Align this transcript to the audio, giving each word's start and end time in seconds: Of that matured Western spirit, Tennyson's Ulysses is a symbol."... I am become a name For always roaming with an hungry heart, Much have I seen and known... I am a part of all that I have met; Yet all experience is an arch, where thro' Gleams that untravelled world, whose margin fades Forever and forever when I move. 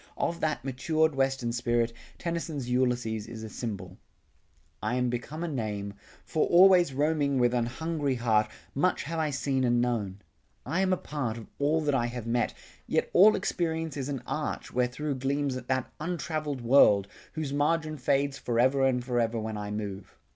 Of 0.17 0.39
that 0.39 0.65
matured 0.65 1.13
Western 1.13 1.51
spirit, 1.51 1.93
Tennyson's 2.17 2.67
Ulysses 2.67 3.27
is 3.27 3.43
a 3.43 3.49
symbol."... 3.49 3.99
I 4.81 4.95
am 4.95 5.11
become 5.11 5.43
a 5.43 5.47
name 5.47 5.93
For 6.25 6.47
always 6.47 6.91
roaming 6.91 7.37
with 7.37 7.53
an 7.53 7.67
hungry 7.67 8.15
heart, 8.15 8.49
Much 8.73 9.03
have 9.03 9.19
I 9.19 9.29
seen 9.29 9.63
and 9.63 9.79
known... 9.79 10.19
I 10.65 10.81
am 10.81 10.91
a 10.91 10.97
part 10.97 11.37
of 11.37 11.45
all 11.59 11.81
that 11.81 11.93
I 11.93 12.07
have 12.07 12.25
met; 12.25 12.55
Yet 12.87 13.11
all 13.13 13.35
experience 13.35 13.95
is 13.95 14.09
an 14.09 14.23
arch, 14.25 14.73
where 14.73 14.87
thro' 14.87 15.13
Gleams 15.13 15.53
that 15.53 15.93
untravelled 15.99 16.61
world, 16.61 17.07
whose 17.33 17.53
margin 17.53 17.99
fades 17.99 18.39
Forever 18.39 18.83
and 18.83 19.05
forever 19.05 19.39
when 19.39 19.55
I 19.55 19.69
move. 19.69 20.17